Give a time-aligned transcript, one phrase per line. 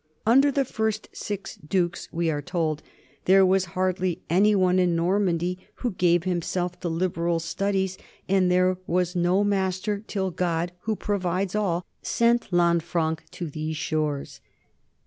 [0.25, 2.81] "Under the first six dukes," we are told,
[3.25, 8.79] "there was hardly any one in Normandy who gave himself to liberal studies, and there
[8.87, 14.41] was no master till God, who provides for all, sent Lanfranc to these shores."